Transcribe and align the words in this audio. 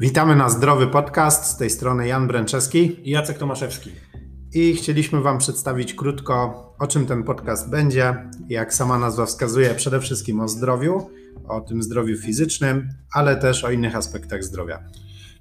Witamy 0.00 0.36
na 0.36 0.48
Zdrowy 0.48 0.86
Podcast. 0.86 1.44
Z 1.44 1.56
tej 1.56 1.70
strony 1.70 2.06
Jan 2.06 2.26
Bręczewski 2.26 3.08
i 3.08 3.10
Jacek 3.10 3.38
Tomaszewski. 3.38 3.90
I 4.54 4.74
chcieliśmy 4.74 5.20
Wam 5.20 5.38
przedstawić 5.38 5.94
krótko, 5.94 6.64
o 6.78 6.86
czym 6.86 7.06
ten 7.06 7.24
podcast 7.24 7.70
będzie. 7.70 8.16
Jak 8.48 8.74
sama 8.74 8.98
nazwa 8.98 9.26
wskazuje, 9.26 9.74
przede 9.74 10.00
wszystkim 10.00 10.40
o 10.40 10.48
zdrowiu, 10.48 11.10
o 11.48 11.60
tym 11.60 11.82
zdrowiu 11.82 12.16
fizycznym, 12.16 12.88
ale 13.14 13.36
też 13.36 13.64
o 13.64 13.70
innych 13.70 13.96
aspektach 13.96 14.44
zdrowia. 14.44 14.84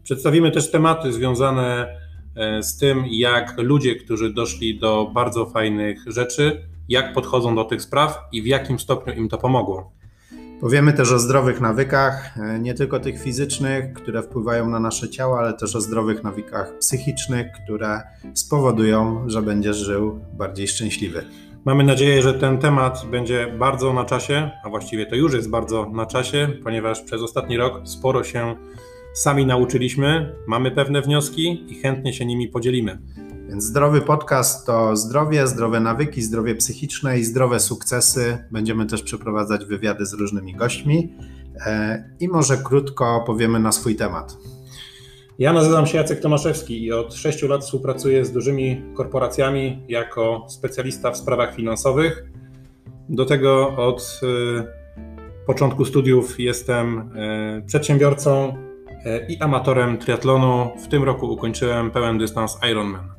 Przedstawimy 0.04 0.52
też 0.52 0.72
tematy 0.72 1.14
związane 1.14 1.96
e, 2.36 2.64
z 2.64 2.78
tym, 2.78 3.04
jak 3.12 3.58
ludzie, 3.58 3.96
którzy 3.96 4.34
doszli 4.34 4.80
do 4.80 5.12
bardzo 5.14 5.46
fajnych 5.46 6.00
rzeczy, 6.08 6.70
jak 6.90 7.14
podchodzą 7.14 7.56
do 7.56 7.64
tych 7.64 7.82
spraw 7.82 8.20
i 8.32 8.42
w 8.42 8.46
jakim 8.46 8.80
stopniu 8.80 9.14
im 9.14 9.30
to 9.30 9.38
pomogło. 9.38 9.99
Powiemy 10.62 10.94
też 10.94 11.12
o 11.12 11.20
zdrowych 11.20 11.62
nawykach, 11.62 12.38
e, 12.38 12.60
nie 12.60 12.74
tylko 12.74 13.00
tych 13.00 13.24
fizycznych, 13.24 13.94
które 13.94 14.24
wpływają 14.24 14.70
na 14.70 14.80
nasze 14.80 15.10
ciało, 15.10 15.40
ale 15.40 15.54
też 15.54 15.76
o 15.76 15.82
zdrowych 15.82 16.24
nawykach 16.24 16.78
psychicznych, 16.80 17.48
które 17.64 18.02
spowodują, 18.34 19.24
że 19.30 19.42
będziesz 19.42 19.78
żył 19.78 20.20
bardziej 20.34 20.68
szczęśliwy. 20.68 21.26
Mamy 21.66 21.84
nadzieję, 21.84 22.22
że 22.22 22.34
ten 22.34 22.58
temat 22.58 23.06
będzie 23.12 23.56
bardzo 23.60 23.94
na 23.94 24.06
czasie, 24.06 24.52
a 24.66 24.70
właściwie 24.70 25.06
to 25.06 25.16
już 25.16 25.34
jest 25.34 25.50
bardzo 25.50 25.90
na 25.90 26.06
czasie, 26.06 26.48
ponieważ 26.64 27.02
przez 27.02 27.22
ostatni 27.22 27.58
rok 27.58 27.82
sporo 27.84 28.24
się 28.24 28.56
sami 29.14 29.46
nauczyliśmy, 29.46 30.36
mamy 30.48 30.72
pewne 30.72 31.02
wnioski 31.02 31.66
i 31.72 31.76
chętnie 31.76 32.14
się 32.14 32.26
nimi 32.26 32.48
podzielimy. 32.48 33.00
Więc 33.50 33.64
zdrowy 33.64 34.02
podcast 34.02 34.66
to 34.66 34.96
zdrowie, 34.96 35.48
zdrowe 35.48 35.80
nawyki, 35.80 36.22
zdrowie 36.22 36.56
psychiczne 36.56 37.20
i 37.20 37.24
zdrowe 37.24 37.60
sukcesy. 37.60 38.38
Będziemy 38.52 38.86
też 38.86 39.04
przeprowadzać 39.04 39.66
wywiady 39.66 40.06
z 40.06 40.14
różnymi 40.14 40.56
gośćmi 40.56 41.14
e, 41.66 42.04
i 42.20 42.28
może 42.28 42.58
krótko 42.58 43.24
powiemy 43.26 43.60
na 43.60 43.72
swój 43.72 43.96
temat. 43.96 44.38
Ja 45.40 45.54
nazywam 45.54 45.86
się 45.86 45.98
Jacek 45.98 46.20
Tomaszewski 46.20 46.84
i 46.84 46.92
od 46.92 47.14
6 47.14 47.44
lat 47.44 47.64
współpracuję 47.64 48.26
z 48.26 48.32
dużymi 48.32 48.82
korporacjami 48.96 49.84
jako 49.88 50.46
specjalista 50.50 51.12
w 51.12 51.18
sprawach 51.18 51.56
finansowych. 51.56 52.32
Do 53.10 53.26
tego 53.26 53.78
od 53.78 54.20
e, 54.24 55.46
początku 55.46 55.86
studiów 55.86 56.40
jestem 56.40 57.12
e, 57.16 57.62
przedsiębiorcą 57.62 58.58
i 59.30 59.38
amatorem 59.40 59.98
triatlonu. 59.98 60.70
W 60.84 60.88
tym 60.88 61.04
roku 61.04 61.34
ukończyłem 61.34 61.92
pełen 61.92 62.18
dystans 62.18 62.58
Ironman. 62.72 63.19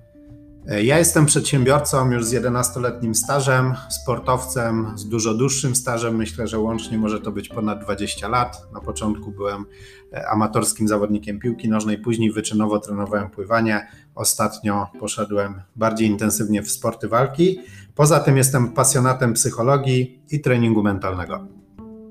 E, 0.69 0.83
ja 0.83 0.99
jestem 0.99 1.27
przedsiębiorcą 1.27 2.11
już 2.11 2.25
z 2.25 2.33
11-letnim 2.33 3.15
stażem, 3.15 3.75
sportowcem 3.89 4.93
z 4.95 5.09
dużo 5.09 5.35
dłuższym 5.35 5.77
stażem. 5.77 6.17
Myślę, 6.17 6.47
że 6.47 6.59
łącznie 6.59 6.99
może 6.99 7.21
to 7.21 7.33
być 7.33 7.49
ponad 7.49 7.85
20 7.85 8.29
lat. 8.29 8.73
Na 8.73 8.81
początku 8.81 9.31
byłem 9.31 9.65
e, 10.13 10.29
amatorskim 10.29 10.89
zawodnikiem 10.89 11.39
piłki 11.39 11.69
nożnej, 11.69 11.99
później 11.99 12.33
wyczynowo 12.33 12.79
trenowałem 12.79 13.31
pływanie. 13.31 13.89
Ostatnio 14.15 14.87
poszedłem 15.01 15.63
bardziej 15.77 16.09
intensywnie 16.09 16.63
w 16.63 16.71
sporty 16.71 17.09
walki. 17.09 17.59
Poza 17.95 18.21
tym 18.21 18.37
jestem 18.37 18.73
pasjonatem 18.73 19.33
psychologii 19.33 20.23
i 20.31 20.41
treningu 20.41 20.83
mentalnego. 20.83 21.47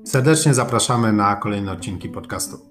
Serdecznie 0.04 0.54
zapraszamy 0.54 1.12
na 1.12 1.36
kolejne 1.36 1.72
odcinki 1.72 2.08
podcastu. 2.08 2.69